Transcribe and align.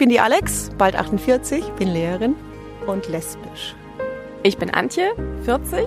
bin 0.00 0.08
die 0.08 0.18
Alex, 0.18 0.70
bald 0.78 0.96
48, 0.96 1.62
bin 1.78 1.88
Lehrerin 1.92 2.34
und 2.86 3.06
lesbisch. 3.08 3.74
Ich 4.42 4.56
bin 4.56 4.70
Antje, 4.70 5.12
40, 5.44 5.84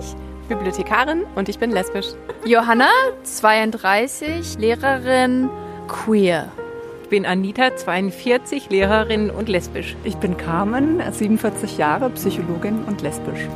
Bibliothekarin 0.48 1.24
und 1.34 1.48
ich 1.48 1.58
bin 1.58 1.72
lesbisch. 1.72 2.06
Johanna, 2.44 2.90
32, 3.24 4.56
Lehrerin, 4.58 5.50
queer. 5.88 6.52
Ich 7.02 7.08
bin 7.08 7.26
Anita, 7.26 7.74
42, 7.74 8.70
Lehrerin 8.70 9.30
und 9.30 9.48
lesbisch. 9.48 9.96
Ich 10.04 10.14
bin 10.14 10.36
Carmen, 10.36 11.02
47 11.10 11.76
Jahre, 11.76 12.08
Psychologin 12.10 12.84
und 12.84 13.02
lesbisch. 13.02 13.48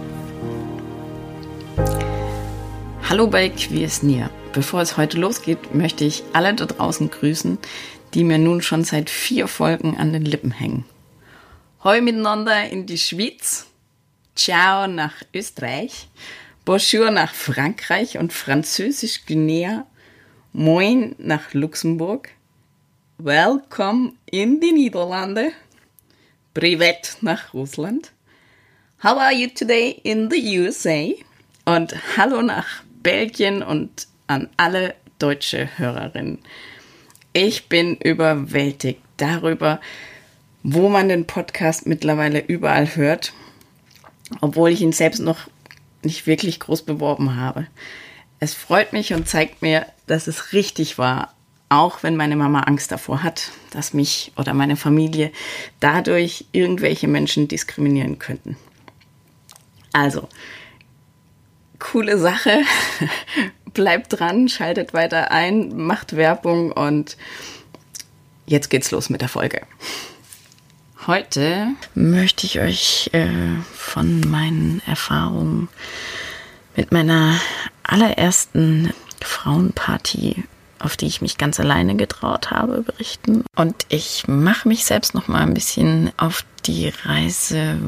Hallo 3.08 3.28
bei 3.28 3.48
Queers 3.48 4.02
Near. 4.02 4.28
Bevor 4.52 4.80
es 4.80 4.96
heute 4.96 5.18
losgeht, 5.20 5.72
möchte 5.72 6.04
ich 6.04 6.24
alle 6.32 6.52
da 6.52 6.66
draußen 6.66 7.10
grüßen, 7.10 7.58
die 8.14 8.24
mir 8.24 8.38
nun 8.38 8.62
schon 8.62 8.84
seit 8.84 9.10
vier 9.10 9.48
Folgen 9.48 9.96
an 9.96 10.12
den 10.12 10.24
Lippen 10.24 10.50
hängen. 10.50 10.84
Hoi 11.84 12.00
miteinander 12.00 12.68
in 12.68 12.86
die 12.86 12.98
Schweiz. 12.98 13.66
Ciao 14.34 14.86
nach 14.86 15.14
Österreich. 15.34 16.08
Bonjour 16.64 17.10
nach 17.10 17.34
Frankreich 17.34 18.18
und 18.18 18.32
Französisch 18.32 19.26
Guinea. 19.26 19.86
Moin 20.52 21.14
nach 21.18 21.54
Luxemburg. 21.54 22.30
Welcome 23.18 24.12
in 24.30 24.60
die 24.60 24.72
Niederlande. 24.72 25.52
Privet 26.54 27.16
nach 27.20 27.54
Russland. 27.54 28.12
How 29.02 29.16
are 29.18 29.32
you 29.32 29.48
today 29.48 30.00
in 30.02 30.30
the 30.30 30.58
USA? 30.58 31.10
Und 31.64 31.94
hallo 32.16 32.42
nach 32.42 32.82
Belgien 33.02 33.62
und 33.62 34.08
an 34.26 34.48
alle 34.56 34.94
deutsche 35.18 35.68
Hörerinnen. 35.78 36.38
Ich 37.40 37.68
bin 37.68 37.94
überwältigt 37.94 39.00
darüber, 39.16 39.80
wo 40.64 40.88
man 40.88 41.08
den 41.08 41.24
Podcast 41.24 41.86
mittlerweile 41.86 42.40
überall 42.40 42.96
hört, 42.96 43.32
obwohl 44.40 44.70
ich 44.70 44.80
ihn 44.80 44.90
selbst 44.90 45.20
noch 45.20 45.46
nicht 46.02 46.26
wirklich 46.26 46.58
groß 46.58 46.82
beworben 46.82 47.36
habe. 47.36 47.68
Es 48.40 48.54
freut 48.54 48.92
mich 48.92 49.14
und 49.14 49.28
zeigt 49.28 49.62
mir, 49.62 49.86
dass 50.08 50.26
es 50.26 50.52
richtig 50.52 50.98
war, 50.98 51.32
auch 51.68 52.02
wenn 52.02 52.16
meine 52.16 52.34
Mama 52.34 52.62
Angst 52.62 52.90
davor 52.90 53.22
hat, 53.22 53.52
dass 53.70 53.94
mich 53.94 54.32
oder 54.36 54.52
meine 54.52 54.74
Familie 54.74 55.30
dadurch 55.78 56.46
irgendwelche 56.50 57.06
Menschen 57.06 57.46
diskriminieren 57.46 58.18
könnten. 58.18 58.56
Also, 59.92 60.28
coole 61.78 62.18
Sache. 62.18 62.62
Bleibt 63.78 64.18
dran, 64.18 64.48
schaltet 64.48 64.92
weiter 64.92 65.30
ein, 65.30 65.76
macht 65.76 66.16
Werbung 66.16 66.72
und 66.72 67.16
jetzt 68.44 68.70
geht's 68.70 68.90
los 68.90 69.08
mit 69.08 69.20
der 69.20 69.28
Folge. 69.28 69.60
Heute 71.06 71.68
möchte 71.94 72.44
ich 72.44 72.58
euch 72.58 73.08
äh, 73.12 73.28
von 73.72 74.18
meinen 74.22 74.82
Erfahrungen 74.84 75.68
mit 76.74 76.90
meiner 76.90 77.40
allerersten 77.84 78.92
Frauenparty, 79.20 80.42
auf 80.80 80.96
die 80.96 81.06
ich 81.06 81.22
mich 81.22 81.38
ganz 81.38 81.60
alleine 81.60 81.94
getraut 81.94 82.50
habe, 82.50 82.82
berichten. 82.82 83.44
Und 83.54 83.76
ich 83.90 84.26
mache 84.26 84.66
mich 84.66 84.86
selbst 84.86 85.14
noch 85.14 85.28
mal 85.28 85.42
ein 85.42 85.54
bisschen 85.54 86.10
auf 86.16 86.44
die 86.68 86.92
Reise, 87.04 87.78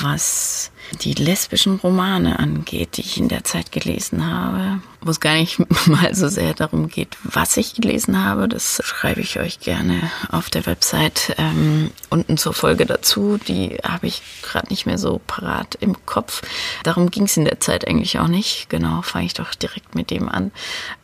was 0.00 0.72
die 1.02 1.14
lesbischen 1.14 1.76
Romane 1.76 2.38
angeht, 2.38 2.96
die 2.96 3.00
ich 3.00 3.16
in 3.16 3.28
der 3.28 3.44
Zeit 3.44 3.72
gelesen 3.72 4.26
habe, 4.26 4.80
wo 5.00 5.10
es 5.10 5.20
gar 5.20 5.34
nicht 5.34 5.58
mal 5.86 6.14
so 6.14 6.28
sehr 6.28 6.52
darum 6.52 6.88
geht, 6.88 7.16
was 7.22 7.56
ich 7.56 7.74
gelesen 7.74 8.22
habe. 8.22 8.48
Das 8.48 8.82
schreibe 8.84 9.20
ich 9.20 9.38
euch 9.38 9.60
gerne 9.60 10.10
auf 10.30 10.50
der 10.50 10.66
Website 10.66 11.34
ähm, 11.38 11.90
unten 12.10 12.36
zur 12.36 12.54
Folge 12.54 12.86
dazu. 12.86 13.38
Die 13.38 13.78
habe 13.84 14.08
ich 14.08 14.20
gerade 14.42 14.68
nicht 14.68 14.84
mehr 14.84 14.98
so 14.98 15.20
parat 15.26 15.76
im 15.80 16.04
Kopf. 16.04 16.42
Darum 16.82 17.10
ging 17.10 17.24
es 17.24 17.36
in 17.36 17.44
der 17.44 17.60
Zeit 17.60 17.86
eigentlich 17.86 18.18
auch 18.18 18.28
nicht. 18.28 18.68
Genau, 18.68 19.02
fange 19.02 19.26
ich 19.26 19.34
doch 19.34 19.54
direkt 19.54 19.94
mit 19.94 20.10
dem 20.10 20.28
an. 20.28 20.50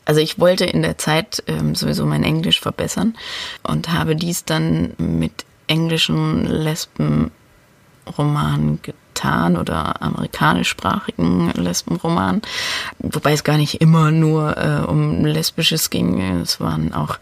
Also 0.04 0.20
ich 0.20 0.40
wollte 0.40 0.64
in 0.64 0.82
der 0.82 0.98
Zeit 0.98 1.42
ähm, 1.46 1.74
sowieso 1.76 2.04
mein 2.04 2.24
Englisch 2.24 2.60
verbessern 2.60 3.14
und 3.62 3.92
habe 3.92 4.16
dies 4.16 4.44
dann 4.44 4.94
mit 4.98 5.44
englischen 5.70 6.46
Lesbenromanen 6.46 8.80
getan 8.82 9.56
oder 9.56 10.02
amerikanischsprachigen 10.02 11.52
Lesbenromanen, 11.52 12.42
wobei 12.98 13.32
es 13.32 13.44
gar 13.44 13.56
nicht 13.56 13.80
immer 13.80 14.10
nur 14.10 14.56
äh, 14.56 14.84
um 14.86 15.24
Lesbisches 15.24 15.90
ging. 15.90 16.20
Es 16.42 16.60
waren 16.60 16.92
auch 16.92 17.18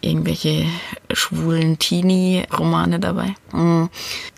irgendwelche 0.00 0.66
schwulen 1.12 1.78
Teenie-Romane 1.78 3.00
dabei. 3.00 3.34
Mm, 3.52 3.86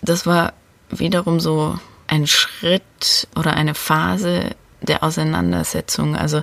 das 0.01 0.25
war 0.25 0.53
wiederum 0.89 1.39
so 1.39 1.79
ein 2.07 2.27
Schritt 2.27 3.27
oder 3.35 3.53
eine 3.53 3.75
Phase 3.75 4.55
der 4.81 5.03
Auseinandersetzung. 5.03 6.15
Also 6.15 6.41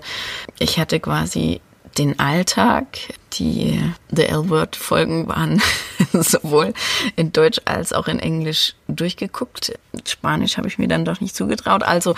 ich 0.59 0.79
hatte 0.79 1.01
quasi 1.01 1.61
den 1.99 2.19
Alltag. 2.19 2.99
Die 3.35 3.81
The 4.11 4.25
L-Word-Folgen 4.25 5.27
waren 5.27 5.63
sowohl 6.13 6.75
in 7.17 7.33
Deutsch 7.33 7.61
als 7.65 7.93
auch 7.93 8.09
in 8.09 8.19
Englisch 8.19 8.75
durchgeguckt. 8.89 9.73
Spanisch 10.07 10.59
habe 10.59 10.69
ich 10.69 10.79
mir 10.79 10.89
dann 10.89 11.05
doch 11.05 11.21
nicht 11.21 11.35
zugetraut. 11.35 11.83
Also 11.83 12.15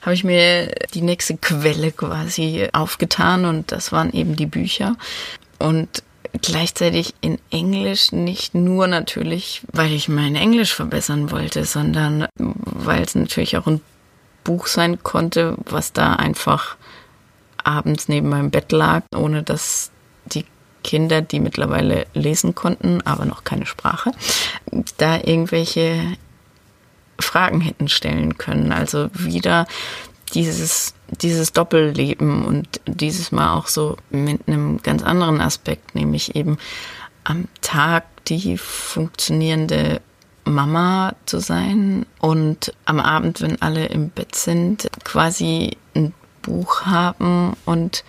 habe 0.00 0.14
ich 0.14 0.24
mir 0.24 0.72
die 0.94 1.02
nächste 1.02 1.36
Quelle 1.36 1.92
quasi 1.92 2.68
aufgetan 2.72 3.44
und 3.44 3.72
das 3.72 3.92
waren 3.92 4.12
eben 4.12 4.36
die 4.36 4.46
Bücher. 4.46 4.96
Und 5.58 6.02
gleichzeitig 6.40 7.14
in 7.20 7.38
Englisch 7.50 8.12
nicht 8.12 8.54
nur 8.54 8.86
natürlich, 8.86 9.62
weil 9.72 9.92
ich 9.92 10.08
mein 10.08 10.34
Englisch 10.34 10.74
verbessern 10.74 11.30
wollte, 11.30 11.64
sondern 11.64 12.26
weil 12.36 13.02
es 13.02 13.14
natürlich 13.14 13.56
auch 13.56 13.66
ein 13.66 13.80
Buch 14.42 14.66
sein 14.66 15.02
konnte, 15.02 15.56
was 15.64 15.92
da 15.92 16.14
einfach 16.14 16.76
abends 17.64 18.08
neben 18.08 18.28
meinem 18.28 18.50
Bett 18.50 18.72
lag, 18.72 19.02
ohne 19.14 19.42
dass 19.42 19.90
die 20.26 20.44
Kinder, 20.82 21.22
die 21.22 21.40
mittlerweile 21.40 22.06
lesen 22.14 22.54
konnten, 22.54 23.00
aber 23.02 23.24
noch 23.24 23.44
keine 23.44 23.66
Sprache, 23.66 24.12
da 24.98 25.16
irgendwelche 25.16 26.16
Fragen 27.18 27.60
hätten 27.60 27.88
stellen 27.88 28.38
können. 28.38 28.70
Also 28.70 29.08
wieder 29.14 29.66
dieses, 30.34 30.94
dieses 31.08 31.52
Doppelleben 31.52 32.44
und 32.44 32.80
dieses 32.86 33.32
Mal 33.32 33.54
auch 33.54 33.68
so 33.68 33.96
mit 34.10 34.46
einem 34.46 34.82
ganz 34.82 35.02
anderen 35.02 35.40
Aspekt, 35.40 35.94
nämlich 35.94 36.36
eben 36.36 36.58
am 37.24 37.48
Tag 37.62 38.04
die 38.26 38.58
funktionierende 38.58 40.00
Mama 40.44 41.14
zu 41.24 41.40
sein 41.40 42.04
und 42.20 42.74
am 42.84 43.00
Abend, 43.00 43.40
wenn 43.40 43.60
alle 43.62 43.86
im 43.86 44.10
Bett 44.10 44.34
sind, 44.34 44.88
quasi 45.04 45.76
ein 45.94 46.12
Buch 46.44 46.82
haben 46.82 47.56
und 47.64 48.04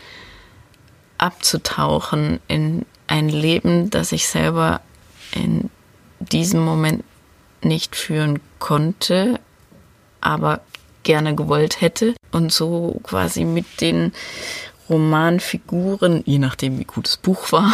abzutauchen 1.17 2.39
in 2.47 2.85
ein 3.07 3.29
Leben, 3.29 3.89
das 3.89 4.11
ich 4.11 4.27
selber 4.27 4.81
in 5.33 5.69
diesem 6.19 6.63
Moment 6.63 7.03
nicht 7.61 7.95
führen 7.95 8.39
konnte, 8.59 9.39
aber 10.21 10.61
gerne 11.03 11.35
gewollt 11.35 11.81
hätte. 11.81 12.15
Und 12.31 12.51
so 12.51 12.99
quasi 13.03 13.45
mit 13.45 13.81
den 13.81 14.11
Romanfiguren, 14.89 16.21
je 16.25 16.39
nachdem 16.39 16.79
wie 16.79 16.83
gut 16.83 17.07
das 17.07 17.17
Buch 17.17 17.51
war, 17.51 17.73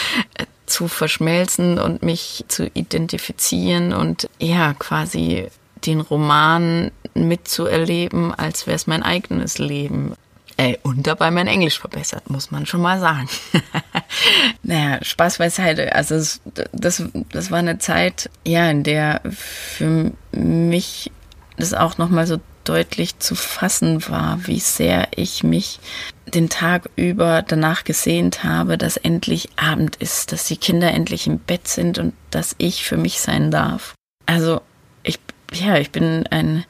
zu 0.66 0.88
verschmelzen 0.88 1.78
und 1.78 2.02
mich 2.02 2.44
zu 2.48 2.66
identifizieren 2.74 3.92
und 3.92 4.28
ja, 4.38 4.74
quasi 4.74 5.48
den 5.86 6.00
Roman 6.00 6.90
mitzuerleben, 7.26 8.34
als 8.34 8.66
wäre 8.66 8.76
es 8.76 8.86
mein 8.86 9.02
eigenes 9.02 9.58
Leben. 9.58 10.14
Ey, 10.56 10.76
und 10.82 11.06
dabei 11.06 11.30
mein 11.30 11.46
Englisch 11.46 11.78
verbessert, 11.78 12.30
muss 12.30 12.50
man 12.50 12.66
schon 12.66 12.80
mal 12.80 12.98
sagen. 12.98 13.28
naja, 14.64 14.98
Spaß 15.02 15.38
beiseite. 15.38 15.94
Also 15.94 16.16
das, 16.16 16.40
das, 16.72 17.02
das 17.30 17.50
war 17.52 17.60
eine 17.60 17.78
Zeit, 17.78 18.28
ja, 18.44 18.68
in 18.68 18.82
der 18.82 19.20
für 19.30 20.10
mich 20.32 21.12
das 21.56 21.74
auch 21.74 21.98
nochmal 21.98 22.26
so 22.26 22.38
deutlich 22.64 23.18
zu 23.18 23.34
fassen 23.34 24.06
war, 24.08 24.46
wie 24.46 24.60
sehr 24.60 25.08
ich 25.14 25.42
mich 25.42 25.80
den 26.26 26.48
Tag 26.48 26.90
über 26.96 27.42
danach 27.42 27.84
gesehnt 27.84 28.44
habe, 28.44 28.76
dass 28.76 28.96
endlich 28.96 29.48
Abend 29.56 29.96
ist, 29.96 30.32
dass 30.32 30.44
die 30.44 30.56
Kinder 30.56 30.92
endlich 30.92 31.26
im 31.26 31.38
Bett 31.38 31.68
sind 31.68 31.98
und 31.98 32.14
dass 32.30 32.54
ich 32.58 32.84
für 32.84 32.96
mich 32.96 33.20
sein 33.20 33.50
darf. 33.50 33.94
Also 34.26 34.60
ich, 35.02 35.18
ja, 35.52 35.78
ich 35.78 35.90
bin 35.90 36.26
ein 36.26 36.64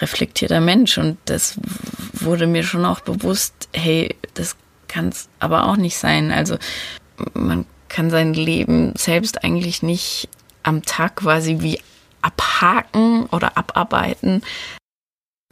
reflektierter 0.00 0.60
Mensch 0.60 0.98
und 0.98 1.18
das 1.26 1.58
wurde 2.12 2.46
mir 2.46 2.64
schon 2.64 2.84
auch 2.84 3.00
bewusst, 3.00 3.68
hey, 3.72 4.14
das 4.34 4.56
kann 4.88 5.08
es 5.08 5.28
aber 5.38 5.66
auch 5.66 5.76
nicht 5.76 5.96
sein. 5.96 6.30
Also 6.32 6.56
man 7.32 7.66
kann 7.88 8.10
sein 8.10 8.34
Leben 8.34 8.92
selbst 8.96 9.44
eigentlich 9.44 9.82
nicht 9.82 10.28
am 10.62 10.82
Tag 10.82 11.16
quasi 11.16 11.58
wie 11.60 11.80
abhaken 12.22 13.26
oder 13.26 13.56
abarbeiten, 13.56 14.42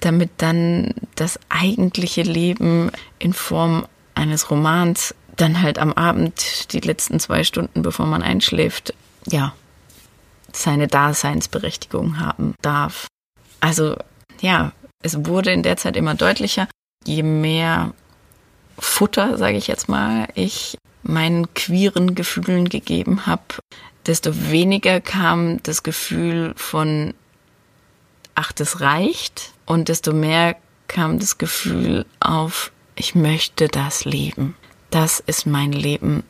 damit 0.01 0.31
dann 0.39 0.95
das 1.15 1.39
eigentliche 1.49 2.23
Leben 2.23 2.91
in 3.19 3.33
Form 3.33 3.87
eines 4.15 4.51
Romans 4.51 5.15
dann 5.37 5.63
halt 5.63 5.79
am 5.79 5.93
Abend 5.93 6.73
die 6.73 6.81
letzten 6.81 7.21
zwei 7.21 7.45
Stunden, 7.45 7.83
bevor 7.83 8.07
man 8.07 8.23
einschläft, 8.23 8.95
ja, 9.27 9.55
seine 10.53 10.89
Daseinsberechtigung 10.89 12.21
haben 12.21 12.55
darf. 12.61 13.07
Also 13.61 13.97
ja, 14.43 14.73
es 15.03 15.25
wurde 15.25 15.53
in 15.53 15.63
der 15.63 15.77
Zeit 15.79 15.97
immer 15.97 16.15
deutlicher, 16.15 16.69
je 17.05 17.23
mehr 17.23 17.95
Futter, 18.79 19.39
sage 19.39 19.57
ich 19.57 19.69
jetzt 19.69 19.89
mal, 19.89 20.29
ich 20.35 20.77
meinen 21.03 21.53
queeren 21.55 22.15
Gefühlen 22.15 22.69
gegeben 22.69 23.27
habe, 23.27 23.43
desto 24.07 24.51
weniger 24.51 25.01
kam 25.01 25.63
das 25.63 25.83
Gefühl 25.83 26.53
von, 26.57 27.15
ach, 28.35 28.53
das 28.53 28.81
reicht, 28.81 29.53
und 29.65 29.89
desto 29.89 30.13
mehr 30.13 30.57
kam 30.89 31.19
das 31.19 31.39
Gefühl 31.39 32.05
auf, 32.21 32.73
ich 32.97 33.15
möchte 33.15 33.69
das 33.69 34.05
leben. 34.05 34.57
Das 34.91 35.21
ist 35.21 35.47
mein 35.47 35.73
Leben. 35.73 36.25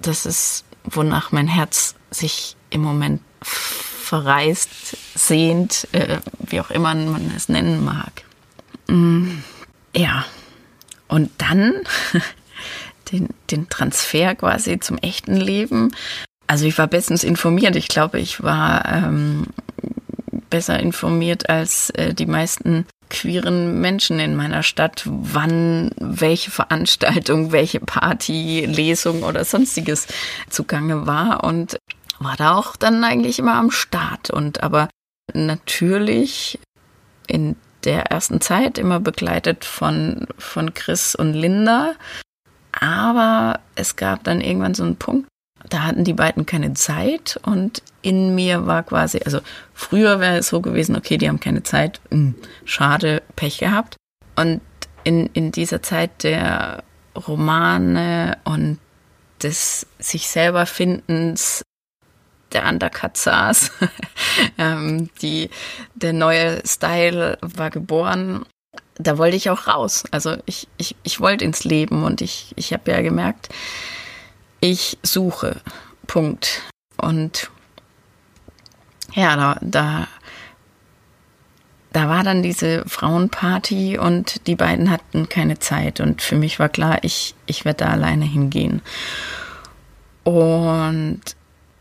Das 0.00 0.24
ist, 0.24 0.64
wonach 0.84 1.32
mein 1.32 1.48
Herz 1.48 1.94
sich 2.10 2.56
im 2.70 2.80
Moment 2.80 3.20
verreist, 3.42 4.96
sehnt, 5.14 5.86
äh, 5.92 6.18
wie 6.50 6.60
auch 6.60 6.70
immer 6.70 6.94
man 6.94 7.32
es 7.36 7.48
nennen 7.48 7.84
mag. 7.84 8.24
Mm, 8.88 9.38
ja, 9.94 10.24
und 11.08 11.30
dann 11.38 11.74
den, 13.12 13.28
den 13.50 13.68
Transfer 13.68 14.34
quasi 14.34 14.78
zum 14.80 14.98
echten 14.98 15.36
Leben. 15.36 15.92
Also 16.46 16.66
ich 16.66 16.78
war 16.78 16.86
bestens 16.86 17.24
informiert. 17.24 17.76
Ich 17.76 17.88
glaube, 17.88 18.18
ich 18.18 18.42
war 18.42 18.84
ähm, 18.86 19.46
besser 20.50 20.78
informiert 20.80 21.48
als 21.48 21.90
äh, 21.90 22.14
die 22.14 22.26
meisten 22.26 22.86
queeren 23.08 23.80
Menschen 23.80 24.18
in 24.20 24.36
meiner 24.36 24.62
Stadt, 24.62 25.02
wann 25.06 25.90
welche 25.98 26.50
Veranstaltung, 26.50 27.52
welche 27.52 27.80
Party, 27.80 28.64
Lesung 28.66 29.22
oder 29.22 29.44
sonstiges 29.44 30.06
zugange 30.48 31.06
war 31.06 31.44
und 31.44 31.78
war 32.18 32.36
da 32.36 32.54
auch 32.54 32.76
dann 32.76 33.02
eigentlich 33.02 33.38
immer 33.38 33.54
am 33.54 33.70
Start 33.70 34.30
und 34.30 34.62
aber 34.62 34.88
natürlich 35.34 36.58
in 37.26 37.56
der 37.84 38.06
ersten 38.06 38.40
Zeit 38.40 38.78
immer 38.78 39.00
begleitet 39.00 39.64
von, 39.64 40.26
von 40.38 40.74
Chris 40.74 41.14
und 41.14 41.32
Linda. 41.32 41.94
Aber 42.72 43.60
es 43.74 43.96
gab 43.96 44.24
dann 44.24 44.40
irgendwann 44.40 44.74
so 44.74 44.84
einen 44.84 44.96
Punkt, 44.96 45.28
da 45.68 45.82
hatten 45.82 46.04
die 46.04 46.14
beiden 46.14 46.46
keine 46.46 46.72
Zeit 46.74 47.38
und 47.42 47.82
in 48.02 48.34
mir 48.34 48.66
war 48.66 48.82
quasi, 48.82 49.20
also 49.24 49.40
früher 49.74 50.20
wäre 50.20 50.38
es 50.38 50.48
so 50.48 50.60
gewesen, 50.60 50.96
okay, 50.96 51.18
die 51.18 51.28
haben 51.28 51.40
keine 51.40 51.62
Zeit, 51.62 52.00
mh, 52.10 52.16
hm, 52.16 52.34
schade, 52.64 53.22
Pech 53.36 53.58
gehabt. 53.58 53.96
Und 54.36 54.60
in, 55.04 55.26
in 55.32 55.52
dieser 55.52 55.82
Zeit 55.82 56.22
der 56.22 56.82
Romane 57.14 58.38
und 58.44 58.78
des 59.42 59.86
sich 59.98 60.28
selber 60.28 60.66
Findens 60.66 61.62
der 62.52 62.66
Undercut 62.66 63.16
saß, 63.16 63.72
ähm, 64.58 65.10
die, 65.22 65.50
der 65.94 66.12
neue 66.12 66.62
Style 66.66 67.38
war 67.40 67.70
geboren. 67.70 68.44
Da 68.96 69.18
wollte 69.18 69.36
ich 69.36 69.50
auch 69.50 69.66
raus. 69.66 70.04
Also 70.10 70.36
ich, 70.46 70.68
ich, 70.76 70.96
ich 71.02 71.20
wollte 71.20 71.44
ins 71.44 71.64
Leben 71.64 72.04
und 72.04 72.20
ich, 72.20 72.52
ich 72.56 72.72
habe 72.72 72.90
ja 72.90 73.00
gemerkt, 73.00 73.48
ich 74.60 74.98
suche. 75.02 75.60
Punkt. 76.06 76.62
Und 76.96 77.50
ja, 79.14 79.36
da, 79.36 79.58
da, 79.62 80.08
da 81.92 82.08
war 82.08 82.22
dann 82.22 82.42
diese 82.42 82.84
Frauenparty 82.86 83.98
und 83.98 84.46
die 84.46 84.56
beiden 84.56 84.90
hatten 84.90 85.28
keine 85.28 85.58
Zeit. 85.58 86.00
Und 86.00 86.22
für 86.22 86.36
mich 86.36 86.58
war 86.58 86.68
klar, 86.68 86.98
ich, 87.02 87.34
ich 87.46 87.64
werde 87.64 87.84
da 87.84 87.90
alleine 87.90 88.26
hingehen. 88.26 88.82
Und 90.24 91.20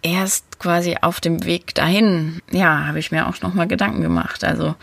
erst 0.01 0.59
quasi 0.59 0.97
auf 1.01 1.19
dem 1.19 1.45
Weg 1.45 1.75
dahin, 1.75 2.41
ja, 2.51 2.85
habe 2.87 2.99
ich 2.99 3.11
mir 3.11 3.27
auch 3.27 3.41
nochmal 3.41 3.67
Gedanken 3.67 4.01
gemacht. 4.01 4.43
Also, 4.43 4.75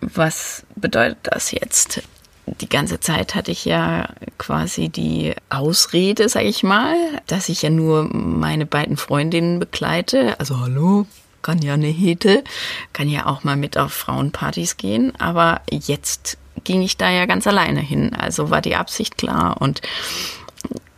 was 0.00 0.64
bedeutet 0.76 1.18
das 1.22 1.50
jetzt? 1.50 2.02
die 2.46 2.68
ganze 2.68 3.00
Zeit 3.00 3.34
hatte 3.34 3.50
ich 3.50 3.64
ja 3.64 4.08
quasi 4.38 4.88
die 4.88 5.34
Ausrede, 5.48 6.28
sag 6.28 6.44
ich 6.44 6.62
mal, 6.62 6.94
dass 7.26 7.48
ich 7.48 7.62
ja 7.62 7.70
nur 7.70 8.04
meine 8.04 8.66
beiden 8.66 8.96
Freundinnen 8.96 9.58
begleite. 9.58 10.38
Also 10.38 10.60
hallo, 10.60 11.06
kann 11.42 11.62
ja 11.62 11.74
eine 11.74 11.86
Hete, 11.86 12.44
kann 12.92 13.08
ja 13.08 13.26
auch 13.26 13.44
mal 13.44 13.56
mit 13.56 13.78
auf 13.78 13.92
Frauenpartys 13.92 14.76
gehen. 14.76 15.18
Aber 15.18 15.62
jetzt 15.70 16.36
ging 16.64 16.82
ich 16.82 16.96
da 16.96 17.10
ja 17.10 17.26
ganz 17.26 17.46
alleine 17.46 17.80
hin. 17.80 18.14
Also 18.14 18.50
war 18.50 18.60
die 18.60 18.76
Absicht 18.76 19.16
klar. 19.16 19.60
Und 19.60 19.80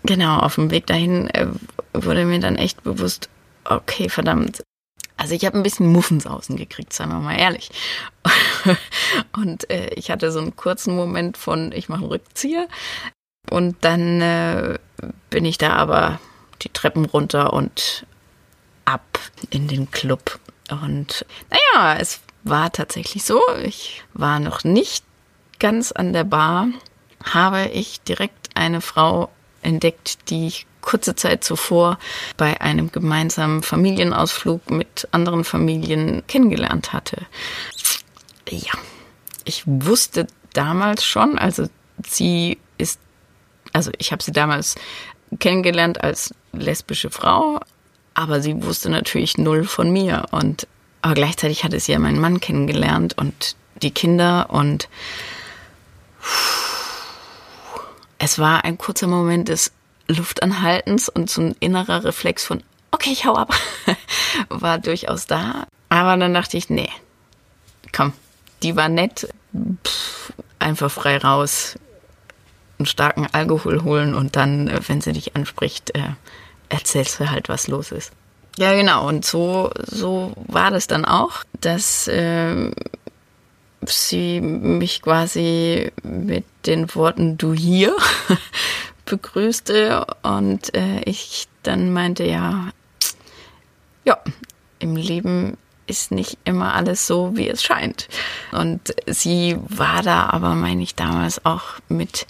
genau, 0.04 0.38
auf 0.38 0.56
dem 0.56 0.70
Weg 0.70 0.86
dahin 0.86 1.28
äh, 1.30 1.46
wurde 2.04 2.24
mir 2.24 2.40
dann 2.40 2.56
echt 2.56 2.82
bewusst, 2.82 3.28
okay, 3.64 4.08
verdammt, 4.08 4.62
also 5.16 5.34
ich 5.34 5.46
habe 5.46 5.56
ein 5.56 5.62
bisschen 5.62 5.90
Muffensausen 5.90 6.56
gekriegt, 6.56 6.92
sagen 6.92 7.10
wir 7.10 7.20
mal 7.20 7.38
ehrlich. 7.38 7.70
Und 9.36 9.70
äh, 9.70 9.88
ich 9.94 10.10
hatte 10.10 10.30
so 10.30 10.40
einen 10.40 10.56
kurzen 10.56 10.94
Moment 10.94 11.36
von, 11.36 11.72
ich 11.72 11.88
mache 11.88 12.00
einen 12.00 12.10
Rückzieher. 12.10 12.68
Und 13.50 13.76
dann 13.82 14.20
äh, 14.20 14.78
bin 15.30 15.44
ich 15.44 15.56
da 15.56 15.74
aber 15.74 16.20
die 16.62 16.68
Treppen 16.68 17.04
runter 17.04 17.52
und 17.52 18.06
ab 18.84 19.18
in 19.50 19.68
den 19.68 19.90
Club. 19.90 20.40
Und 20.70 21.24
naja, 21.50 21.96
es 21.98 22.20
war 22.42 22.72
tatsächlich 22.72 23.24
so. 23.24 23.40
Ich 23.62 24.02
war 24.14 24.40
noch 24.40 24.64
nicht 24.64 25.04
ganz 25.58 25.92
an 25.92 26.12
der 26.12 26.24
Bar, 26.24 26.68
habe 27.22 27.66
ich 27.66 28.00
direkt 28.00 28.50
eine 28.54 28.80
Frau 28.80 29.30
entdeckt, 29.62 30.30
die 30.30 30.48
ich 30.48 30.66
kurze 30.86 31.14
Zeit 31.14 31.44
zuvor 31.44 31.98
bei 32.38 32.60
einem 32.62 32.90
gemeinsamen 32.90 33.62
Familienausflug 33.62 34.70
mit 34.70 35.06
anderen 35.10 35.44
Familien 35.44 36.22
kennengelernt 36.26 36.94
hatte. 36.94 37.26
Ja, 38.48 38.72
ich 39.44 39.64
wusste 39.66 40.26
damals 40.54 41.04
schon, 41.04 41.38
also 41.38 41.68
sie 42.06 42.58
ist, 42.78 43.00
also 43.72 43.90
ich 43.98 44.12
habe 44.12 44.22
sie 44.22 44.32
damals 44.32 44.76
kennengelernt 45.40 46.02
als 46.02 46.32
lesbische 46.52 47.10
Frau, 47.10 47.60
aber 48.14 48.40
sie 48.40 48.62
wusste 48.62 48.88
natürlich 48.88 49.36
null 49.36 49.64
von 49.64 49.90
mir 49.90 50.26
und 50.30 50.66
aber 51.02 51.14
gleichzeitig 51.14 51.64
hatte 51.64 51.78
sie 51.78 51.92
ja 51.92 51.98
meinen 51.98 52.20
Mann 52.20 52.40
kennengelernt 52.40 53.18
und 53.18 53.56
die 53.82 53.90
Kinder 53.90 54.50
und 54.50 54.88
es 58.18 58.38
war 58.38 58.64
ein 58.64 58.78
kurzer 58.78 59.06
Moment 59.06 59.48
des 59.48 59.72
Luftanhaltens 60.08 61.08
und 61.08 61.30
so 61.30 61.42
ein 61.42 61.56
innerer 61.60 62.04
Reflex 62.04 62.44
von, 62.44 62.62
okay, 62.90 63.10
ich 63.10 63.24
hau 63.24 63.34
ab, 63.34 63.54
war 64.48 64.78
durchaus 64.78 65.26
da. 65.26 65.66
Aber 65.88 66.16
dann 66.16 66.34
dachte 66.34 66.56
ich, 66.56 66.70
nee, 66.70 66.90
komm, 67.92 68.12
die 68.62 68.76
war 68.76 68.88
nett, 68.88 69.28
pff, 69.84 70.32
einfach 70.58 70.90
frei 70.90 71.18
raus, 71.18 71.78
einen 72.78 72.86
starken 72.86 73.26
Alkohol 73.32 73.82
holen 73.82 74.14
und 74.14 74.36
dann, 74.36 74.68
äh, 74.68 74.80
wenn 74.86 75.00
sie 75.00 75.12
dich 75.12 75.36
anspricht, 75.36 75.94
äh, 75.94 76.10
erzählst 76.68 77.20
du 77.20 77.30
halt, 77.30 77.48
was 77.48 77.68
los 77.68 77.92
ist. 77.92 78.12
Ja, 78.58 78.72
genau. 78.74 79.06
Und 79.06 79.24
so, 79.24 79.70
so 79.84 80.32
war 80.46 80.70
das 80.70 80.86
dann 80.86 81.04
auch, 81.04 81.44
dass 81.60 82.08
äh, 82.08 82.70
sie 83.84 84.40
mich 84.40 85.02
quasi 85.02 85.92
mit 86.02 86.44
den 86.64 86.94
Worten 86.94 87.36
du 87.38 87.52
hier 87.52 87.94
begrüßte 89.06 90.06
und 90.22 90.74
äh, 90.74 91.00
ich 91.04 91.48
dann 91.62 91.92
meinte, 91.92 92.24
ja, 92.24 92.70
ja, 94.04 94.18
im 94.78 94.96
Leben 94.96 95.56
ist 95.86 96.10
nicht 96.10 96.38
immer 96.44 96.74
alles 96.74 97.06
so, 97.06 97.36
wie 97.36 97.48
es 97.48 97.62
scheint. 97.62 98.08
Und 98.52 98.94
sie 99.06 99.56
war 99.68 100.02
da 100.02 100.28
aber, 100.30 100.54
meine 100.54 100.82
ich, 100.82 100.94
damals 100.94 101.44
auch 101.44 101.62
mit 101.88 102.26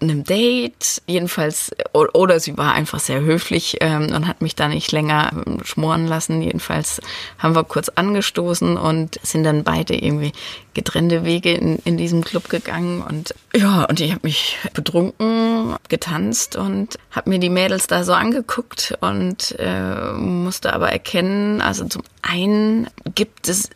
einem 0.00 0.22
Date, 0.22 1.02
jedenfalls, 1.06 1.72
oder 1.92 2.38
sie 2.38 2.56
war 2.56 2.72
einfach 2.72 3.00
sehr 3.00 3.20
höflich 3.20 3.78
ähm, 3.80 4.12
und 4.14 4.28
hat 4.28 4.42
mich 4.42 4.54
da 4.54 4.68
nicht 4.68 4.92
länger 4.92 5.30
ähm, 5.32 5.64
schmoren 5.64 6.06
lassen. 6.06 6.40
Jedenfalls 6.40 7.00
haben 7.38 7.54
wir 7.56 7.64
kurz 7.64 7.88
angestoßen 7.88 8.76
und 8.76 9.18
sind 9.22 9.42
dann 9.42 9.64
beide 9.64 9.96
irgendwie 9.96 10.32
getrennte 10.74 11.24
Wege 11.24 11.52
in, 11.52 11.78
in 11.84 11.96
diesem 11.96 12.22
Club 12.22 12.48
gegangen. 12.48 13.02
Und 13.02 13.34
ja, 13.54 13.84
und 13.84 13.98
ich 13.98 14.12
habe 14.12 14.20
mich 14.22 14.58
betrunken, 14.72 15.74
getanzt 15.88 16.54
und 16.54 16.96
habe 17.10 17.30
mir 17.30 17.40
die 17.40 17.50
Mädels 17.50 17.88
da 17.88 18.04
so 18.04 18.12
angeguckt 18.12 18.96
und 19.00 19.56
äh, 19.58 20.12
musste 20.12 20.72
aber 20.72 20.92
erkennen, 20.92 21.60
also 21.60 21.84
zum 21.86 22.02
einen 22.22 22.88
gibt 23.14 23.48
es 23.48 23.70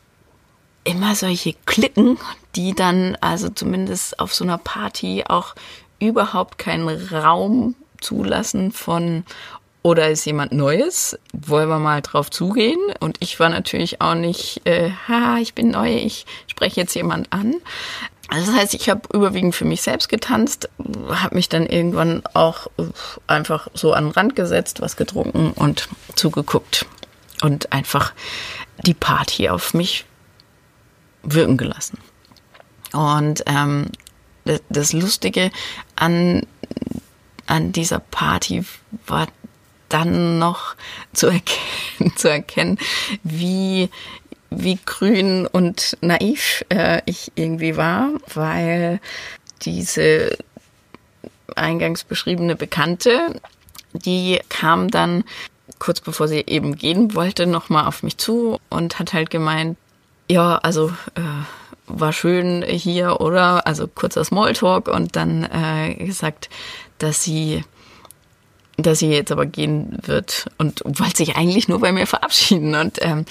immer 0.84 1.14
solche 1.14 1.54
Klicken, 1.64 2.18
die 2.56 2.74
dann 2.74 3.16
also 3.20 3.48
zumindest 3.48 4.18
auf 4.18 4.34
so 4.34 4.44
einer 4.44 4.58
Party 4.58 5.24
auch 5.26 5.54
überhaupt 6.08 6.58
keinen 6.58 6.88
Raum 6.88 7.74
zulassen 8.00 8.72
von 8.72 9.24
oder 9.82 10.10
ist 10.10 10.24
jemand 10.24 10.52
Neues? 10.52 11.18
Wollen 11.32 11.68
wir 11.68 11.78
mal 11.78 12.02
drauf 12.02 12.30
zugehen? 12.30 12.78
Und 13.00 13.16
ich 13.20 13.40
war 13.40 13.48
natürlich 13.48 14.00
auch 14.00 14.14
nicht, 14.14 14.60
äh, 14.64 14.90
ha, 15.08 15.38
ich 15.38 15.54
bin 15.54 15.70
neu, 15.70 15.94
ich 15.94 16.24
spreche 16.46 16.80
jetzt 16.80 16.94
jemand 16.94 17.32
an. 17.32 17.54
Also 18.28 18.52
das 18.52 18.60
heißt, 18.60 18.74
ich 18.74 18.88
habe 18.88 19.02
überwiegend 19.12 19.54
für 19.54 19.64
mich 19.64 19.82
selbst 19.82 20.08
getanzt, 20.08 20.68
habe 21.10 21.34
mich 21.34 21.48
dann 21.48 21.66
irgendwann 21.66 22.22
auch 22.32 22.68
einfach 23.26 23.68
so 23.74 23.92
an 23.92 24.06
den 24.06 24.12
Rand 24.12 24.36
gesetzt, 24.36 24.80
was 24.80 24.96
getrunken 24.96 25.52
und 25.52 25.88
zugeguckt. 26.14 26.86
und 27.42 27.72
einfach 27.72 28.12
die 28.86 28.94
Party 28.94 29.48
auf 29.48 29.74
mich 29.74 30.06
wirken 31.22 31.56
gelassen. 31.56 31.98
Und 32.92 33.42
ähm, 33.46 33.86
das 34.68 34.92
Lustige 34.92 35.50
an, 35.96 36.46
an 37.46 37.72
dieser 37.72 38.00
Party 38.00 38.64
war 39.06 39.28
dann 39.88 40.38
noch 40.38 40.74
zu 41.12 41.26
erkennen, 41.26 42.12
zu 42.16 42.28
erkennen 42.28 42.78
wie, 43.22 43.90
wie 44.50 44.78
grün 44.84 45.46
und 45.46 45.96
naiv 46.00 46.64
äh, 46.70 47.02
ich 47.06 47.32
irgendwie 47.34 47.76
war, 47.76 48.10
weil 48.34 49.00
diese 49.62 50.36
eingangs 51.54 52.04
beschriebene 52.04 52.56
Bekannte, 52.56 53.38
die 53.92 54.40
kam 54.48 54.90
dann 54.90 55.24
kurz 55.78 56.00
bevor 56.00 56.28
sie 56.28 56.44
eben 56.46 56.76
gehen 56.76 57.14
wollte, 57.14 57.46
nochmal 57.46 57.86
auf 57.86 58.02
mich 58.02 58.16
zu 58.16 58.58
und 58.70 58.98
hat 58.98 59.12
halt 59.12 59.30
gemeint, 59.30 59.76
ja, 60.30 60.56
also 60.58 60.88
äh, 61.14 61.44
war 61.86 62.12
schön 62.12 62.62
hier, 62.62 63.20
oder? 63.20 63.66
Also 63.66 63.86
kurzer 63.88 64.24
Smalltalk 64.24 64.88
und 64.88 65.16
dann 65.16 65.44
äh, 65.44 65.94
gesagt, 65.94 66.48
dass 66.98 67.22
sie 67.22 67.64
dass 68.78 69.00
sie 69.00 69.08
jetzt 69.08 69.30
aber 69.30 69.44
gehen 69.44 69.98
wird 70.02 70.46
und 70.56 70.82
wollte 70.84 71.18
sich 71.18 71.36
eigentlich 71.36 71.68
nur 71.68 71.80
bei 71.80 71.92
mir 71.92 72.06
verabschieden 72.06 72.74
und 72.74 72.98
ähm, 73.02 73.26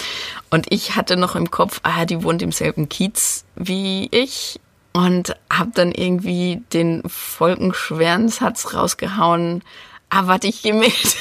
und 0.49 0.67
ich 0.69 0.95
hatte 0.95 1.17
noch 1.17 1.35
im 1.35 1.49
Kopf, 1.49 1.79
ah, 1.83 2.05
die 2.05 2.23
wohnt 2.23 2.41
im 2.41 2.51
selben 2.51 2.89
Kiez 2.89 3.43
wie 3.55 4.07
ich 4.11 4.59
und 4.93 5.35
habe 5.51 5.71
dann 5.73 5.91
irgendwie 5.91 6.61
den 6.73 7.01
folgenschweren 7.07 8.29
Satz 8.29 8.73
rausgehauen, 8.73 9.63
ah, 10.09 10.27
warte, 10.27 10.47
ich 10.47 10.61
gehe 10.61 10.73
mit. 10.73 11.15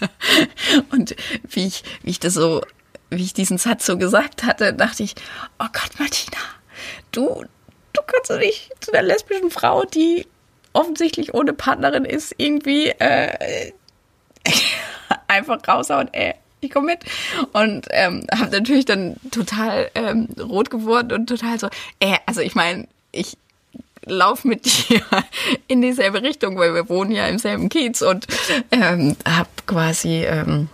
und 0.90 1.16
wie 1.48 1.66
ich, 1.66 1.82
wie 2.02 2.10
ich 2.10 2.20
das 2.20 2.34
so, 2.34 2.62
wie 3.10 3.22
ich 3.22 3.32
diesen 3.32 3.58
Satz 3.58 3.86
so 3.86 3.96
gesagt 3.96 4.44
hatte, 4.44 4.74
dachte 4.74 5.02
ich, 5.02 5.14
oh 5.58 5.66
Gott, 5.72 5.98
Martina, 5.98 6.38
du, 7.12 7.44
du 7.92 8.00
kannst 8.06 8.30
doch 8.30 8.38
nicht 8.38 8.70
zu 8.80 8.92
der 8.92 9.02
lesbischen 9.02 9.50
Frau, 9.50 9.84
die 9.84 10.26
offensichtlich 10.72 11.34
ohne 11.34 11.52
Partnerin 11.52 12.04
ist, 12.04 12.34
irgendwie 12.36 12.88
äh, 12.88 13.72
einfach 15.28 15.58
raushauen, 15.66 16.12
ey, 16.12 16.34
ich 16.60 16.70
komme 16.70 16.86
mit. 16.86 17.00
Und 17.52 17.86
ähm, 17.90 18.26
habe 18.32 18.50
natürlich 18.50 18.84
dann 18.84 19.16
total 19.30 19.90
ähm, 19.94 20.28
rot 20.38 20.70
geworden 20.70 21.12
und 21.12 21.26
total 21.26 21.58
so, 21.58 21.68
äh, 22.00 22.16
also 22.26 22.40
ich 22.40 22.54
meine, 22.54 22.86
ich 23.12 23.36
lauf 24.04 24.44
mit 24.44 24.64
dir 24.66 25.02
in 25.68 25.82
dieselbe 25.82 26.22
Richtung, 26.22 26.58
weil 26.58 26.74
wir 26.74 26.88
wohnen 26.88 27.12
ja 27.12 27.26
im 27.26 27.38
selben 27.38 27.68
Kiez 27.68 28.02
und 28.02 28.26
ähm, 28.70 29.16
habe 29.26 29.48
quasi 29.66 30.24
ähm, 30.24 30.68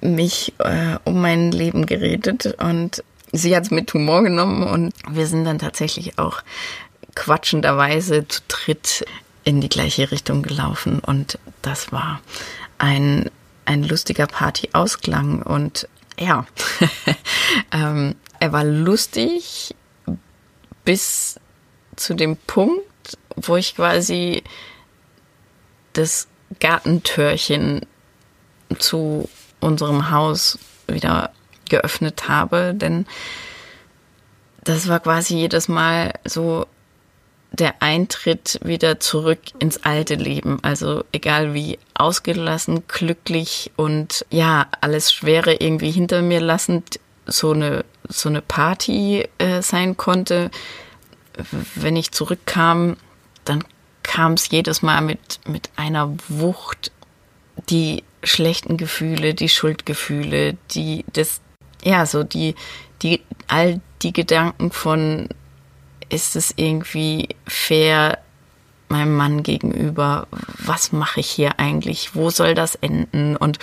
mich 0.00 0.52
äh, 0.58 0.98
um 1.04 1.20
mein 1.20 1.52
Leben 1.52 1.86
geredet 1.86 2.54
und 2.58 3.02
sie 3.34 3.54
hat 3.54 3.64
es 3.64 3.70
mit 3.70 3.92
Humor 3.92 4.22
genommen 4.22 4.62
und 4.62 4.94
wir 5.10 5.26
sind 5.26 5.44
dann 5.44 5.58
tatsächlich 5.58 6.18
auch 6.18 6.42
quatschenderweise 7.14 8.26
zu 8.26 8.40
dritt 8.48 9.04
in 9.44 9.60
die 9.60 9.68
gleiche 9.68 10.10
Richtung 10.10 10.42
gelaufen 10.42 11.00
und 11.00 11.38
das 11.62 11.92
war 11.92 12.20
ein, 12.78 13.30
ein 13.64 13.82
lustiger 13.82 14.26
Partyausklang 14.26 15.42
und 15.42 15.88
ja, 16.18 16.46
ähm, 17.72 18.14
er 18.40 18.52
war 18.52 18.64
lustig 18.64 19.74
bis 20.84 21.40
zu 21.96 22.14
dem 22.14 22.36
Punkt, 22.36 23.18
wo 23.36 23.56
ich 23.56 23.76
quasi 23.76 24.42
das 25.92 26.28
Gartentürchen 26.60 27.86
zu 28.78 29.28
unserem 29.60 30.10
Haus 30.10 30.58
wieder 30.86 31.32
geöffnet 31.68 32.28
habe, 32.28 32.74
denn 32.74 33.06
das 34.62 34.88
war 34.88 35.00
quasi 35.00 35.36
jedes 35.36 35.68
Mal 35.68 36.12
so 36.24 36.66
der 37.52 37.82
Eintritt 37.82 38.58
wieder 38.64 38.98
zurück 38.98 39.38
ins 39.58 39.84
alte 39.84 40.14
Leben. 40.14 40.58
Also 40.62 41.04
egal 41.12 41.54
wie 41.54 41.78
ausgelassen, 41.94 42.84
glücklich 42.88 43.70
und 43.76 44.26
ja, 44.30 44.66
alles 44.80 45.12
Schwere 45.12 45.54
irgendwie 45.54 45.90
hinter 45.90 46.22
mir 46.22 46.40
lassend 46.40 46.98
so 47.26 47.52
eine, 47.52 47.84
so 48.08 48.28
eine 48.28 48.42
Party 48.42 49.28
äh, 49.38 49.62
sein 49.62 49.96
konnte. 49.96 50.50
Wenn 51.74 51.96
ich 51.96 52.12
zurückkam, 52.12 52.96
dann 53.44 53.64
kam 54.02 54.34
es 54.34 54.50
jedes 54.50 54.82
Mal 54.82 55.00
mit, 55.00 55.40
mit 55.46 55.70
einer 55.76 56.14
Wucht, 56.28 56.92
die 57.68 58.02
schlechten 58.22 58.76
Gefühle, 58.76 59.34
die 59.34 59.48
Schuldgefühle, 59.48 60.56
die, 60.72 61.04
das, 61.12 61.40
ja, 61.84 62.06
so 62.06 62.24
die, 62.24 62.54
die, 63.02 63.20
all 63.46 63.80
die 64.02 64.12
Gedanken 64.12 64.72
von, 64.72 65.28
ist 66.08 66.36
es 66.36 66.52
irgendwie 66.56 67.28
fair 67.46 68.18
meinem 68.88 69.16
Mann 69.16 69.42
gegenüber? 69.42 70.26
Was 70.58 70.92
mache 70.92 71.20
ich 71.20 71.28
hier 71.28 71.58
eigentlich? 71.58 72.14
Wo 72.14 72.30
soll 72.30 72.54
das 72.54 72.74
enden? 72.74 73.36
Und 73.36 73.58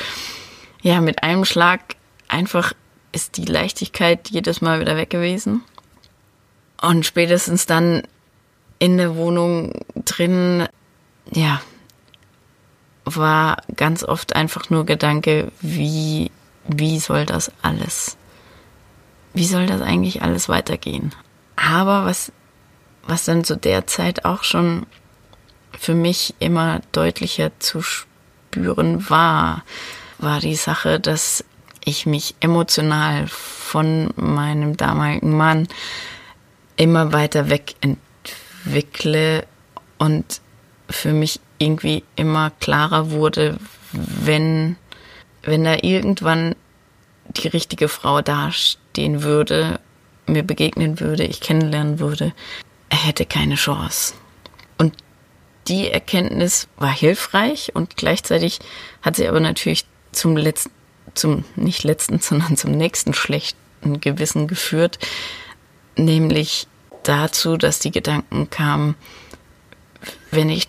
ja, 0.81 1.01
mit 1.01 1.23
einem 1.23 1.45
Schlag 1.45 1.81
einfach 2.27 2.73
ist 3.11 3.37
die 3.37 3.45
Leichtigkeit 3.45 4.29
jedes 4.29 4.61
Mal 4.61 4.79
wieder 4.79 4.95
weg 4.95 5.09
gewesen. 5.09 5.63
Und 6.81 7.05
spätestens 7.05 7.65
dann 7.65 8.03
in 8.79 8.97
der 8.97 9.15
Wohnung 9.15 9.85
drin, 10.05 10.67
ja, 11.31 11.61
war 13.05 13.61
ganz 13.75 14.03
oft 14.03 14.35
einfach 14.35 14.69
nur 14.69 14.85
Gedanke, 14.85 15.51
wie, 15.61 16.30
wie 16.67 16.99
soll 16.99 17.25
das 17.25 17.51
alles, 17.61 18.17
wie 19.33 19.45
soll 19.45 19.65
das 19.65 19.81
eigentlich 19.81 20.21
alles 20.21 20.49
weitergehen? 20.49 21.13
Aber 21.55 22.05
was, 22.05 22.31
was 23.03 23.25
dann 23.25 23.43
zu 23.43 23.57
der 23.57 23.87
Zeit 23.87 24.25
auch 24.25 24.43
schon 24.43 24.85
für 25.77 25.93
mich 25.93 26.35
immer 26.39 26.81
deutlicher 26.91 27.51
zu 27.59 27.81
spüren 27.81 29.09
war, 29.09 29.63
war 30.17 30.39
die 30.39 30.55
Sache, 30.55 30.99
dass 30.99 31.43
ich 31.83 32.05
mich 32.05 32.35
emotional 32.39 33.27
von 33.27 34.11
meinem 34.15 34.77
damaligen 34.77 35.35
Mann 35.35 35.67
immer 36.75 37.13
weiter 37.13 37.49
weg 37.49 37.75
entwickle 37.81 39.45
und 39.97 40.41
für 40.89 41.13
mich 41.13 41.39
irgendwie 41.57 42.03
immer 42.15 42.51
klarer 42.59 43.11
wurde, 43.11 43.57
wenn, 43.91 44.77
wenn 45.43 45.63
da 45.63 45.77
irgendwann 45.81 46.55
die 47.27 47.47
richtige 47.47 47.87
Frau 47.87 48.21
dastehen 48.21 49.23
würde, 49.23 49.79
mir 50.27 50.43
begegnen 50.43 50.99
würde, 50.99 51.23
ich 51.23 51.41
kennenlernen 51.41 51.99
würde, 51.99 52.33
er 52.89 53.05
hätte 53.05 53.25
keine 53.25 53.55
Chance. 53.55 54.13
Und 54.77 54.95
die 55.67 55.89
Erkenntnis 55.89 56.67
war 56.77 56.91
hilfreich 56.91 57.71
und 57.75 57.97
gleichzeitig 57.97 58.59
hat 59.01 59.15
sie 59.15 59.27
aber 59.27 59.39
natürlich 59.39 59.85
zum 60.11 60.37
letzten, 60.37 60.71
zum 61.13 61.45
nicht 61.55 61.83
letzten, 61.83 62.19
sondern 62.21 62.57
zum 62.57 62.71
nächsten 62.71 63.13
schlechten 63.13 64.01
Gewissen 64.01 64.47
geführt, 64.47 64.99
nämlich 65.95 66.67
dazu, 67.03 67.57
dass 67.57 67.79
die 67.79 67.91
Gedanken 67.91 68.49
kamen, 68.49 68.95
wenn 70.29 70.49
ich 70.49 70.67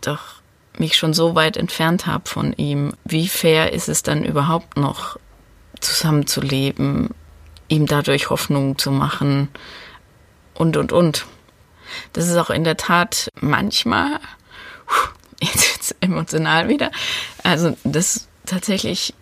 doch 0.00 0.33
mich 0.78 0.96
schon 0.96 1.14
so 1.14 1.34
weit 1.34 1.56
entfernt 1.56 2.06
habe 2.06 2.28
von 2.28 2.52
ihm, 2.54 2.94
wie 3.04 3.28
fair 3.28 3.72
ist 3.72 3.88
es 3.88 4.02
dann 4.02 4.24
überhaupt 4.24 4.76
noch 4.76 5.18
zusammenzuleben, 5.80 7.10
ihm 7.68 7.86
dadurch 7.86 8.30
Hoffnung 8.30 8.78
zu 8.78 8.90
machen 8.90 9.48
und, 10.54 10.76
und, 10.76 10.92
und. 10.92 11.26
Das 12.12 12.28
ist 12.28 12.36
auch 12.36 12.50
in 12.50 12.64
der 12.64 12.76
Tat 12.76 13.28
manchmal, 13.40 14.18
jetzt 15.40 15.74
jetzt 15.74 15.96
emotional 16.00 16.68
wieder, 16.68 16.90
also 17.42 17.76
das 17.84 18.28
tatsächlich 18.46 19.14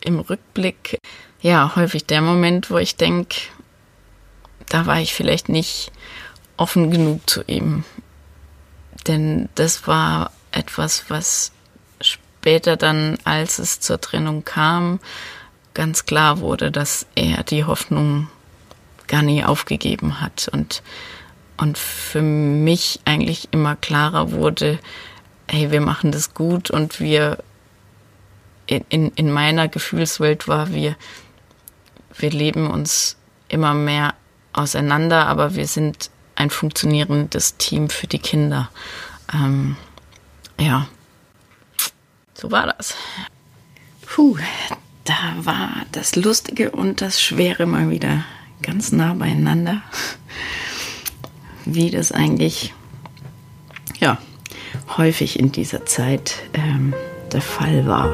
im 0.00 0.20
Rückblick 0.20 0.98
ja 1.40 1.74
häufig 1.76 2.06
der 2.06 2.20
Moment, 2.20 2.70
wo 2.70 2.78
ich 2.78 2.96
denke, 2.96 3.36
da 4.68 4.86
war 4.86 5.00
ich 5.00 5.14
vielleicht 5.14 5.48
nicht 5.48 5.92
offen 6.56 6.90
genug 6.90 7.28
zu 7.28 7.42
ihm. 7.46 7.84
Denn 9.06 9.48
das 9.54 9.86
war 9.86 10.30
etwas, 10.54 11.04
was 11.08 11.52
später 12.00 12.76
dann, 12.76 13.18
als 13.24 13.58
es 13.58 13.80
zur 13.80 14.00
Trennung 14.00 14.44
kam, 14.44 15.00
ganz 15.74 16.06
klar 16.06 16.40
wurde, 16.40 16.70
dass 16.70 17.06
er 17.14 17.42
die 17.42 17.64
Hoffnung 17.64 18.28
gar 19.06 19.22
nie 19.22 19.44
aufgegeben 19.44 20.20
hat 20.20 20.48
und 20.52 20.82
und 21.56 21.78
für 21.78 22.22
mich 22.22 23.00
eigentlich 23.04 23.48
immer 23.52 23.76
klarer 23.76 24.32
wurde, 24.32 24.78
hey, 25.48 25.70
wir 25.70 25.80
machen 25.80 26.10
das 26.10 26.34
gut 26.34 26.70
und 26.70 27.00
wir 27.00 27.38
in, 28.66 28.84
in, 28.88 29.12
in 29.14 29.30
meiner 29.30 29.68
Gefühlswelt 29.68 30.48
war, 30.48 30.72
wir, 30.72 30.96
wir 32.16 32.30
leben 32.30 32.70
uns 32.70 33.16
immer 33.48 33.74
mehr 33.74 34.14
auseinander, 34.52 35.26
aber 35.26 35.54
wir 35.54 35.66
sind 35.66 36.10
ein 36.34 36.50
funktionierendes 36.50 37.56
Team 37.56 37.90
für 37.90 38.06
die 38.06 38.18
Kinder. 38.18 38.70
Ähm, 39.32 39.76
ja, 40.60 40.86
so 42.34 42.50
war 42.50 42.74
das. 42.76 42.94
Puh, 44.06 44.36
da 45.04 45.34
war 45.38 45.70
das 45.92 46.16
Lustige 46.16 46.70
und 46.70 47.00
das 47.00 47.20
Schwere 47.20 47.66
mal 47.66 47.90
wieder 47.90 48.24
ganz 48.62 48.92
nah 48.92 49.14
beieinander. 49.14 49.82
Wie 51.64 51.90
das 51.90 52.12
eigentlich, 52.12 52.74
ja, 53.98 54.18
häufig 54.96 55.38
in 55.38 55.52
dieser 55.52 55.86
Zeit 55.86 56.36
ähm, 56.52 56.94
der 57.32 57.40
Fall 57.40 57.86
war. 57.86 58.10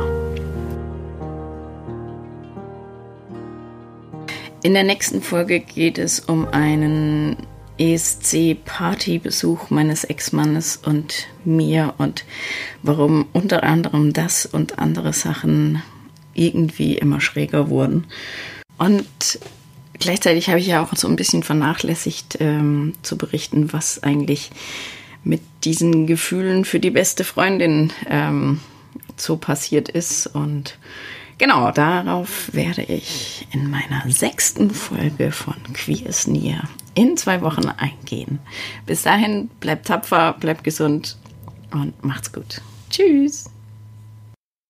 In 4.63 4.75
der 4.75 4.85
nächsten 4.85 5.23
Folge 5.23 5.61
geht 5.61 5.99
es 5.99 6.21
um 6.21 6.47
einen 6.49 7.37
ESC-Partybesuch 7.81 9.71
meines 9.71 10.05
Ex-Mannes 10.05 10.77
und 10.77 11.29
mir 11.45 11.95
und 11.97 12.27
warum 12.83 13.27
unter 13.33 13.65
anderem 13.65 14.13
das 14.13 14.45
und 14.45 14.79
andere 14.79 15.15
Sachen 15.15 15.83
irgendwie 16.35 16.99
immer 16.99 17.23
schräger 17.23 17.71
wurden. 17.71 18.05
Und 18.77 19.07
gleichzeitig 19.99 20.49
habe 20.49 20.61
ich 20.61 20.67
ja 20.67 20.83
auch 20.83 20.95
so 20.95 21.09
ein 21.09 21.17
bisschen 21.17 21.43
vernachlässigt 21.43 22.37
ähm, 22.41 22.93
zu 23.03 23.17
berichten, 23.17 23.73
was 23.73 24.03
eigentlich 24.03 24.51
mit 25.25 25.41
diesen 25.65 26.07
Gefühlen 26.07 26.67
für 26.67 26.81
die 26.81 26.91
beste 26.91 27.25
Freundin 27.25 27.93
ähm, 28.09 28.61
so 29.17 29.39
passiert 29.39 29.89
ist. 29.89 30.27
Und 30.27 30.79
genau 31.39 31.71
darauf 31.73 32.53
werde 32.53 32.83
ich 32.83 33.47
in 33.53 33.71
meiner 33.71 34.03
sechsten 34.09 34.71
Folge 34.71 35.33
von 35.33 35.57
Queer 35.73 36.11
Near 36.27 36.69
in 36.95 37.17
zwei 37.17 37.43
Wochen 37.43 37.67
eingehen. 37.69 38.39
Bis 38.87 39.03
dahin, 39.03 39.49
bleibt 39.61 39.87
tapfer, 39.87 40.35
bleibt 40.35 40.65
gesund 40.65 41.17
und 41.71 42.05
macht's 42.05 42.33
gut. 42.33 42.61
Tschüss. 42.91 43.51